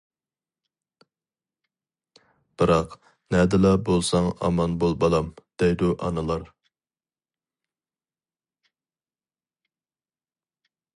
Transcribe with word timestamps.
بىراق، 2.61 2.95
نەدىلا 3.35 3.73
بولساڭ 3.91 4.29
ئامان 4.47 4.75
بول 4.85 4.97
بالام-دەيدۇ 5.05 5.93
ئانىلار. 6.07 6.49